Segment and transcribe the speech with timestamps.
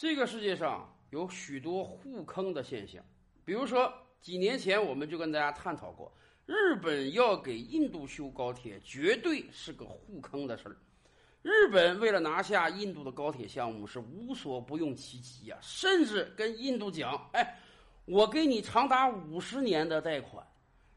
[0.00, 3.04] 这个世界上有许多互坑的现象，
[3.44, 6.10] 比如说几年前我们就跟大家探讨过，
[6.46, 10.76] 日本要给印度修高铁，绝对是个互坑的事儿。
[11.42, 17.60] 日本为了拿下印度的高铁项目，是无所不用其极呀，甚至跟印度讲：“哎，
[18.06, 20.42] 我给你长达五十年的贷款，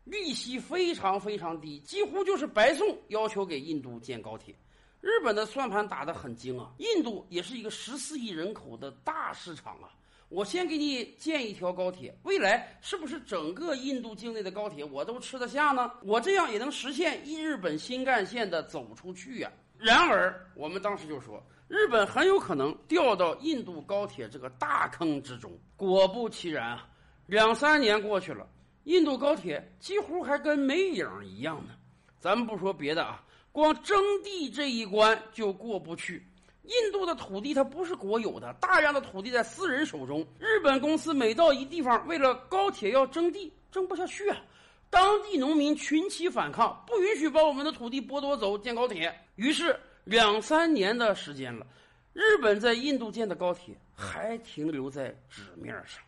[0.06, 4.56] 利息非常非常低，几乎就是白送，要求给印度建高铁。”
[5.04, 9.92] 日本的算盘打得很精啊，印度也是一个十四亿人口的大市场啊。
[10.30, 15.92] 我先给你建一条高铁，未来是不是整个印度境内的高铁我都吃得下呢？
[16.04, 19.52] 我这样也能实现一日本新干线的走出去呀。
[19.78, 25.52] 然而，我们当时就说，日本很有可能掉到印度高铁这个大坑之中。
[25.76, 26.88] 果不其然啊，
[27.26, 28.48] 两三年过去了，
[28.86, 31.74] 印度高铁几乎还跟没影一样呢。
[32.22, 33.22] 咱们不说别的啊。
[33.54, 36.26] 光征地这一关就过不去，
[36.64, 40.26] 印度的土地它不是国有的，大量的土地在私人手中。
[40.40, 44.42] 日本公司每到一地方，为了高铁要征地，征不下去啊！
[44.90, 49.14] 当地农民群起反抗，不允许把我们的土地剥夺走建高铁。
[49.36, 51.68] 于是两三年的时间了，
[52.12, 56.02] 日本在印度建的高铁还停留在纸面上，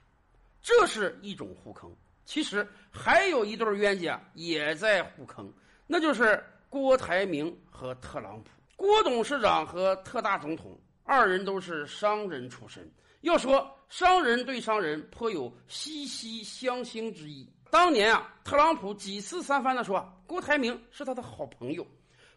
[0.64, 1.96] 这是一种互坑。
[2.26, 5.54] 其实还有一对冤家也在互坑，
[5.86, 6.44] 那就是。
[6.76, 12.86] 郭台铭和特朗普，郭董事长和特大总统二人都是商人出身。
[13.22, 17.50] 要说商人对商人颇有惺惺相惜之意。
[17.72, 21.88] 当年啊，特朗普几次三番的说郭台铭是他的好朋友，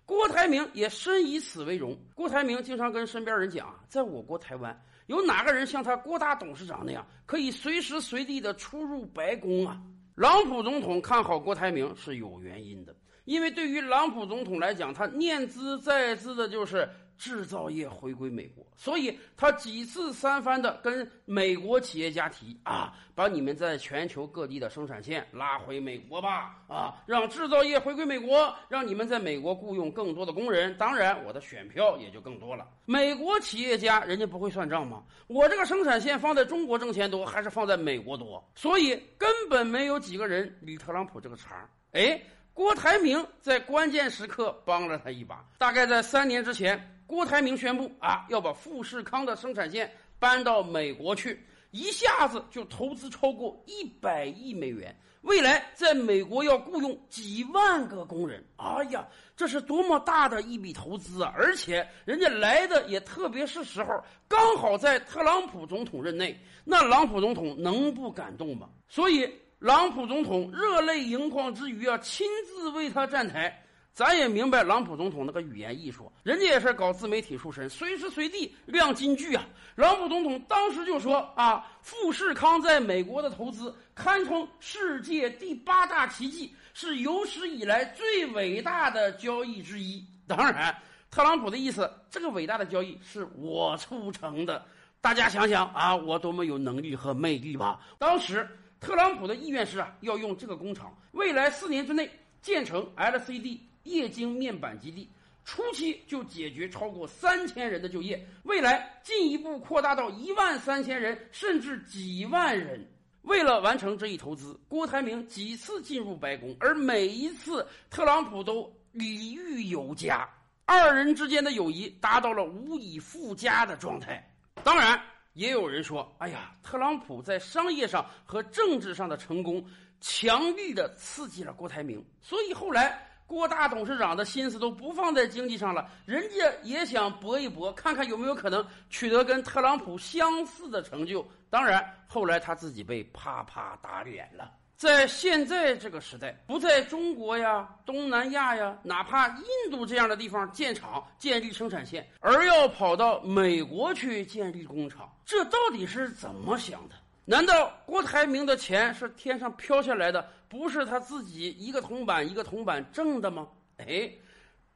[0.07, 1.99] 郭台铭也深以此为荣。
[2.15, 9.83] 郭台铭经常跟身边人讲啊，在我国台湾，有哪个人像他郭大董事长那样，可以随时随地的出入白宫啊？
[10.15, 12.95] 朗普总统看好郭台铭是有原因的。
[13.29, 32.67] 因为对于朗普总统来讲，他念兹在兹的就是制造业回归美国，所以他几次三番的跟美国企业家提啊，把你们在全球各地的生产线拉回美国吧，啊，让制造业回归美国，让你们在美国雇佣更多的工人，当然我的选票也就更多了。
[32.87, 35.03] 美国企业家人家不会算账吗？
[35.27, 38.43] 我这个生产线放在中国挣钱多，还是放在美国多？
[38.55, 42.19] 所以根本没有几个人理特朗普这个茬儿哎。
[42.59, 45.45] 郭台铭在关键时刻帮了他一把。
[45.59, 46.77] 大概在三年之前，
[47.07, 49.89] 郭台铭宣布啊，要把富士康的生产线
[50.19, 58.45] 搬到美国去，一下子就投资超过一百亿美元，未来在美国要雇佣几万个工人。
[58.57, 61.33] 哎呀，这是多么大的一笔投资啊！
[61.37, 68.69] 而且人家来的也特别是时候，刚好在特朗普总统任内，那朗普总统能不感动吗？
[68.89, 69.33] 所以。
[69.59, 73.65] 朗普总统热泪盈眶之余啊，亲自为他站台。
[73.93, 79.45] 咱也明白朗普总统那个语言艺术，人家也是搞自媒体出身，随时随地亮金句啊。
[79.75, 90.05] 朗普总统当时就说啊，富士康在美国的投资堪称世界第八大奇迹，是有史以来最伟大的交易之一。
[90.29, 90.73] 当然，
[91.11, 94.65] 特朗普的意思，这个伟大的交易是我促成的。
[95.01, 97.81] 大家想想啊，我多么有能力和魅力吧。
[97.99, 98.49] 当时。
[98.81, 102.09] 特朗普的意愿是啊，要用这个工厂未来四年之内
[102.41, 105.11] 建成 LCD 液晶面板基地，
[105.45, 112.87] 初期就解决超过三千人的就业，未来进一步扩大到一万三千人，甚至几万人。
[113.23, 120.29] 为了完成这一投资，郭台铭几次进入白宫，而每一次特朗普都礼遇有加，
[120.65, 124.25] 二人之间的友谊达到了无以复加的状态。
[124.63, 125.01] 当然。
[125.39, 129.65] 也有人说：“哎呀，特朗普在商业上和政治上的成功，
[130.01, 141.25] 强力的刺激了郭台铭，所以后来郭大董事长的心思都不放在经济上了，人家也想搏一搏，看看有没有可能取得跟特朗普相似的成就。
[141.49, 156.95] 当然，后来他自己被啪啪打脸了。”在现在这个时代，不在中国呀、东南亚呀，哪怕印度这样的地方建厂、建立生产线，而要跑到美国去建立工厂，这到底是怎么想的？
[157.27, 163.47] 难道郭台铭的钱是天上飘下来的，不是他自己一个铜板一个铜板挣的吗？
[163.77, 164.11] 哎，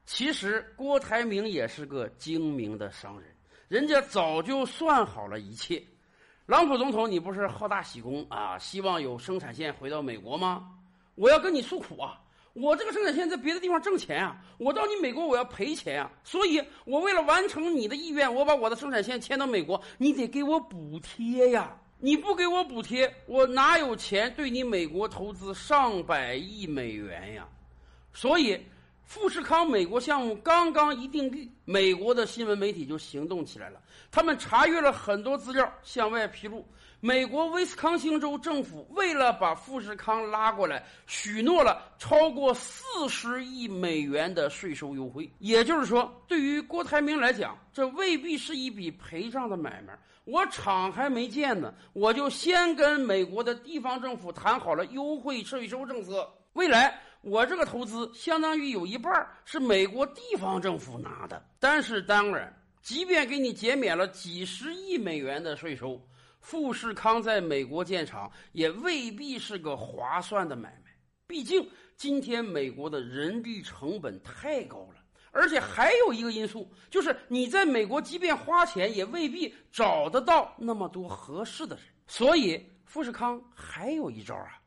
[0.05, 3.35] 其实郭台铭也是个精明的商人，
[3.69, 5.83] 人家早就算好了一切。
[6.45, 8.59] 朗普总统，你不是好大喜功啊？
[8.59, 10.69] 希望有生产线回到美国吗？
[11.15, 12.21] 我要跟你诉苦啊！
[12.55, 16.11] 我这个生产线在别的地方挣钱啊，我到你美国我要赔钱啊！
[16.23, 21.75] 所以，我为了完成你的意愿，我把我的生产线迁到美国，你得给我补贴呀！
[21.99, 27.49] 你不给我补贴，我哪有钱对你美国投资上百亿美元呀？
[28.13, 28.61] 所以，
[29.05, 33.79] 富士康美国项目刚刚一定立，美国的新闻媒体就行动起来了。
[34.11, 36.67] 他们查阅了很多资料，向外披露，
[37.01, 45.31] 美国威斯康星州政府为了把富士康拉过来，许诺了超过四十亿美元的税收优惠。
[45.41, 49.99] 也就是说，对于郭台铭来讲，这未必是一笔赔账的买卖。
[50.25, 56.99] 我厂还没建呢，我就先跟美国的地方政府谈好了优惠税收政策，未来。
[57.23, 62.53] 我这个投资相当于有一半是美国地方政府拿的，但是当然，
[62.83, 66.05] 即便给你减免了几十亿美元的税收，
[66.41, 70.91] 富士康在美国建厂也未必是个划算的买卖。
[71.29, 71.65] 毕竟
[71.97, 74.97] 今天美国的人力成本太高了，
[75.31, 81.85] 而且还有一个因素，就是你在美国即便花钱，也未必找得到那么多合适的人。
[82.09, 84.61] 所以富士康还有一招啊，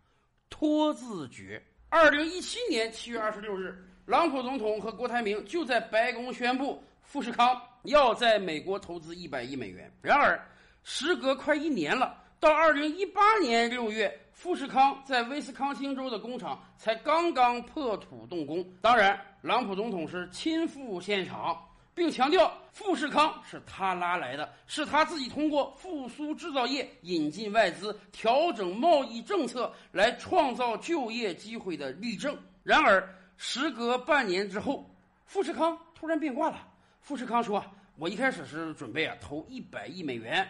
[0.49, 1.61] 拖字诀。
[1.97, 3.73] 二零一七年七月二十六日，
[4.05, 9.89] 朗普总统和郭台铭就在白宫宣布，富士康要在美国投资一百亿美元。
[10.01, 10.37] 然而，
[10.83, 18.61] 时隔快一年了，到二零一八年六月，富士康在威斯康星州的工厂才刚刚破土动工。
[18.81, 21.57] 当然，朗普总统是亲赴现场。
[21.95, 32.37] 并强调，富士康是他拉来的，是他自己通过复苏制造业、引进外资、调整贸易政策来创造就业机会的例证。
[32.63, 33.07] 然而，
[33.37, 34.93] 时隔半年之后，
[35.25, 36.67] 富士康突然变卦了。
[36.99, 37.63] 富士康说
[37.97, 40.45] ：“我一开始是准备啊投一百亿美元，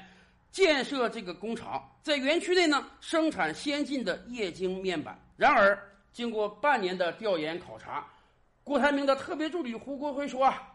[0.51, 5.15] 建设这个工厂，在园区内呢生产先进的液晶面板。
[5.37, 5.77] 然而，
[6.11, 8.03] 经过半年的调研考察，
[8.63, 10.69] 郭台铭的特别助理胡国辉说啊。”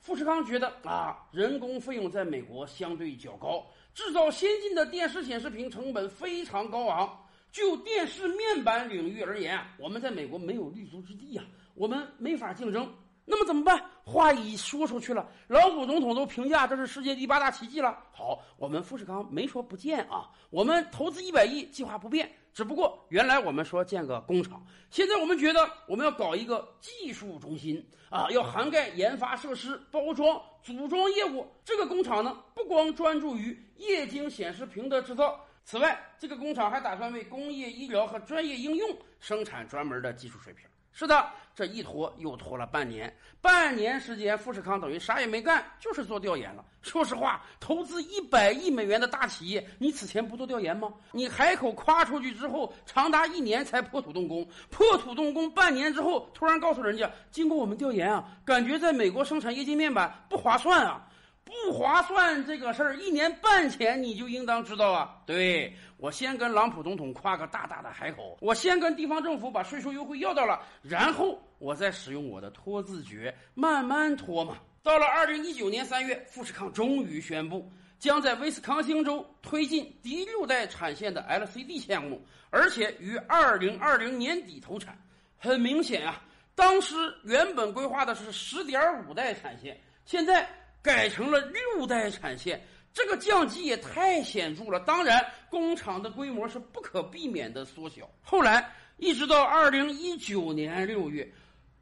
[0.00, 7.22] 富士康觉得啊，人工费用在美国相对较高，制造先进的电视显示屏成本非常高昂。
[7.52, 11.42] 就电视面板领域而言，我们在美国没有立足之地呀，
[11.74, 12.92] 我们没法竞争。
[13.28, 13.84] 那么怎么办？
[14.04, 17.98] 话一说出去了，老虎总统都评价这是世界第八大奇迹了。
[18.12, 22.30] 好，我们富士康没说不建啊，我们投资一百亿，计划不变。
[22.54, 31.46] 只不过原来我们说建个工厂，现在我们觉得我们要搞一个技术中心啊，要涵盖研发设施、包装、组装业务。
[31.64, 38.88] 这个工厂呢，不光专注于液晶显示屏的制造，此外，这个工厂还打算为工业、医疗和专业应用
[39.18, 40.64] 生产专门的技术水平。
[40.98, 46.64] 是的，这一拖又拖了半年，半年时间，富士康等于啥也没干，就是做调研了。
[46.80, 50.90] 说实话，投资一百亿美元的大企业，你此前不做调研吗？
[51.12, 61.06] 你海口夸出去之后，长达一年才破土动工，破土动工半年之后，突然告诉人家，经过我们调研啊，感觉在美国生产液晶面板不划算啊。
[61.46, 65.22] 不划算这个事儿，一年半前你就应当知道啊！
[65.24, 74.56] 对我先跟朗普总统夸个大大的海口，我先跟地方政府把税收优惠要到了，然后我再使用我的拖字诀，慢慢拖嘛。
[74.82, 82.20] 到了二零一九年三月，富士康终于宣布将在威斯康星州推进第六代产线的 LCD 项目，
[82.50, 84.98] 而且于二零二零年底投产。
[85.38, 86.20] 很明显啊，
[86.56, 90.44] 当时原本规划的是十点五代产线，现在。
[90.86, 94.78] 改成了六代产线，这个降级也太显著了。
[94.78, 98.08] 当然，工厂的规模是不可避免的缩小。
[98.22, 101.28] 后来，一直到二零一九年六月，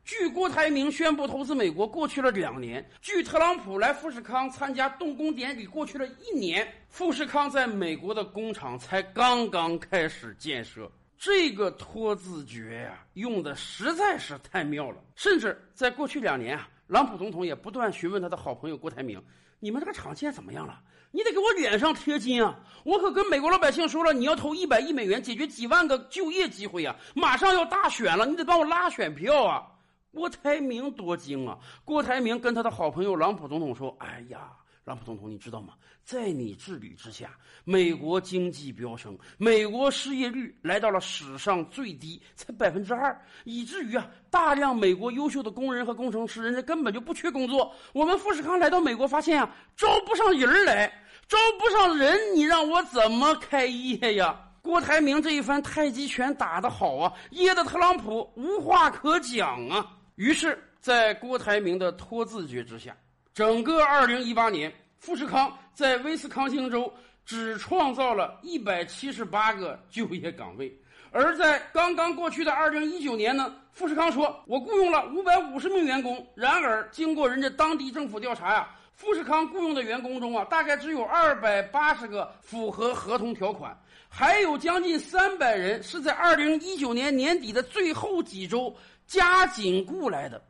[0.07, 10.91] 据郭台铭宣布投资美国过去了两年，据特朗普来富士康参加动工典礼过去了一年，富士康在美国的工厂才刚刚开始建设。
[11.19, 14.97] 这个拖字诀呀，用的实在是太妙了。
[15.15, 16.71] 甚至在过去两年啊。
[16.95, 19.21] 朗普总统也不断询问他的好朋友郭台铭
[19.59, 20.81] ：“你们这个厂现在怎么样了？
[21.11, 22.57] 你得给我脸上贴金啊！
[22.85, 26.95] 我可跟美国老百姓说了，你要投一百亿美元解决几万个就业机会啊！
[27.13, 29.67] 马上要大选了，你得帮我拉选票啊！”
[30.15, 31.59] 郭台铭多精啊！
[31.85, 34.53] 郭台铭跟他的好朋友朗普总统说：“哎呀。”
[34.85, 35.75] 朗普总统，你知道吗？
[36.05, 37.31] 在你治理之下，
[37.65, 47.75] 美国经济飙升，美国失业率来到了史上最低，才百分之二，以至于啊，大量美国优秀的工人和工程师，人家根本就不缺工作。
[47.95, 50.87] 我们富士康来到美国，发现啊，招不上人来，
[51.27, 54.39] 招不上人，你让我怎么开业呀？
[54.61, 59.97] 郭台铭这一番太极拳打得好啊，噎得特朗普无话可讲啊。
[60.17, 62.95] 于是，在郭台铭的托字诀之下。
[63.35, 66.93] 整个二零一八年，富士康在威斯康星州
[67.27, 70.73] 只创造了一百七十八个就业岗位，
[71.11, 76.25] 而在刚刚过去的二零一九年呢，富士康说，我雇佣了五百五十名员工。
[76.37, 83.77] 然而，经过人家当地政府调查呀，富士康雇佣的员工中啊，大概只有二百八十个符合合同条款，
[84.09, 88.73] 还有将近三百人是在二零一九年年底的最后几周
[89.09, 90.41] 加紧雇来的。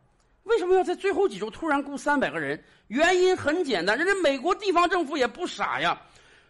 [0.45, 2.63] 为什么要在最后几周突然雇三百个人？
[2.89, 6.01] 原因很简单，人家美国地方政府也不傻呀。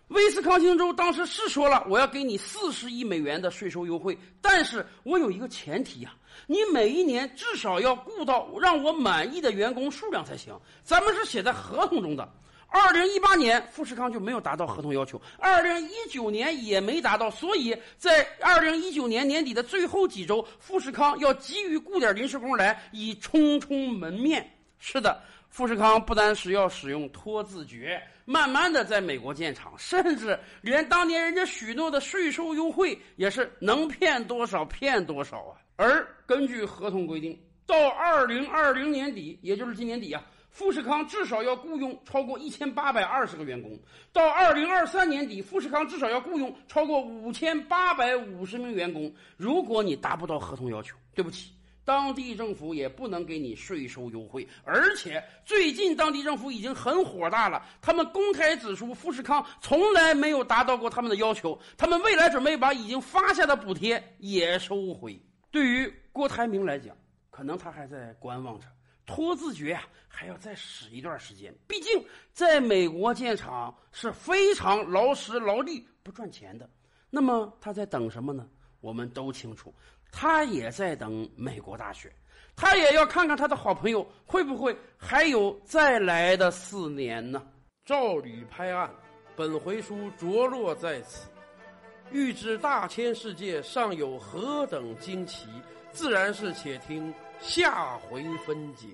[0.09, 6.13] 威斯康星州当时是说了，我要给你四十亿美元的税收优惠，但是我有一个前提呀，
[6.47, 10.55] 你每一年至少要雇到让我满意的员工数量才行。
[10.83, 12.29] 咱们是写在合同中的。
[12.69, 24.49] 二零一八年，富士康就没有达到合同要求，二零一九年也没达到，所以在二零一九年年底的最后几周，富士康要急于雇点临时工来，以冲冲门面。
[24.79, 25.21] 是的。
[25.49, 35.55] 富士康不单是要使用拖字诀，慢慢的在美国建厂，甚至连当年人家许诺的税收优惠也是能骗多少骗多少啊！
[35.77, 40.21] 而根据合同规定，到二零二零年底，也就是今年底啊，
[40.55, 43.73] 富士康至少要雇佣超过一千八百二十个员工；
[44.13, 49.13] 到二零二三年底，富士康至少要雇佣超过五千八百五十名员工。
[49.37, 51.51] 如果你达不到合同要求，对不起。
[51.85, 57.67] 当地政府也不能给你税收优惠，而且最近当地政府已经很火大了。
[57.83, 65.21] 他们公开指出，富士康从来没有达到过他们的要求，他们未来准备把已经发下的补贴也收回。
[65.51, 66.97] 对于郭台铭来讲，
[67.29, 68.67] 可能他还在观望着，
[69.07, 71.55] 拖字诀啊还要再使一段时间。
[71.67, 76.69] 毕竟在美国建厂是非常劳时劳力不赚钱的。
[77.11, 78.49] 那么他在等什么呢？
[78.81, 79.75] 我们都清楚。
[80.11, 82.09] 他也在等美国大选，
[82.55, 87.43] 他也要看看他的好朋友会不会还有再来的四年呢？
[87.85, 88.89] 照吕拍案，
[89.35, 91.29] 本回书着落在此。
[92.13, 95.49] 欲知大千世界尚有何等惊奇，
[95.95, 98.89] 自然是且听下回分解。